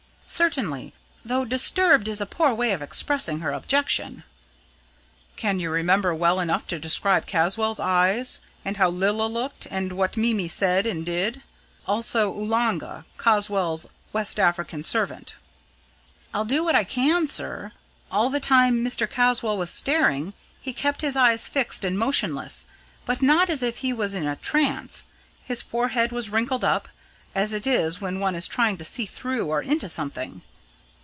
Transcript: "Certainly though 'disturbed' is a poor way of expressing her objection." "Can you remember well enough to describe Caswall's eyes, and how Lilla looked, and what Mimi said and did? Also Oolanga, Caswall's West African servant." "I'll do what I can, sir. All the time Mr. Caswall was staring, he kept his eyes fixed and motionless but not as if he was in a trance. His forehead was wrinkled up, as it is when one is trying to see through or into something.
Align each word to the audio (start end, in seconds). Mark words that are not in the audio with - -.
"Certainly 0.33 0.93
though 1.25 1.43
'disturbed' 1.43 2.07
is 2.07 2.21
a 2.21 2.25
poor 2.25 2.53
way 2.53 2.71
of 2.71 2.81
expressing 2.81 3.41
her 3.41 3.51
objection." 3.51 4.23
"Can 5.35 5.59
you 5.59 5.69
remember 5.69 6.15
well 6.15 6.39
enough 6.39 6.65
to 6.67 6.79
describe 6.79 7.25
Caswall's 7.25 7.81
eyes, 7.81 8.39
and 8.63 8.77
how 8.77 8.87
Lilla 8.87 9.27
looked, 9.27 9.67
and 9.69 9.91
what 9.91 10.15
Mimi 10.15 10.47
said 10.47 10.85
and 10.85 11.05
did? 11.05 11.41
Also 11.85 12.29
Oolanga, 12.31 13.03
Caswall's 13.17 13.87
West 14.13 14.39
African 14.39 14.83
servant." 14.83 15.35
"I'll 16.33 16.45
do 16.45 16.63
what 16.63 16.75
I 16.75 16.85
can, 16.85 17.27
sir. 17.27 17.73
All 18.09 18.29
the 18.29 18.39
time 18.39 18.85
Mr. 18.85 19.09
Caswall 19.11 19.57
was 19.57 19.69
staring, 19.69 20.31
he 20.61 20.71
kept 20.71 21.01
his 21.01 21.17
eyes 21.17 21.49
fixed 21.49 21.83
and 21.83 21.99
motionless 21.99 22.67
but 23.05 23.21
not 23.21 23.49
as 23.49 23.61
if 23.61 23.79
he 23.79 23.91
was 23.91 24.13
in 24.13 24.25
a 24.25 24.37
trance. 24.37 25.07
His 25.43 25.61
forehead 25.61 26.13
was 26.13 26.29
wrinkled 26.29 26.63
up, 26.63 26.87
as 27.33 27.53
it 27.53 27.65
is 27.65 28.01
when 28.01 28.19
one 28.19 28.35
is 28.35 28.45
trying 28.45 28.75
to 28.77 28.83
see 28.83 29.05
through 29.05 29.45
or 29.47 29.61
into 29.61 29.87
something. 29.87 30.41